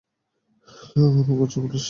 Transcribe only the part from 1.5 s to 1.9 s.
Police তোমায়?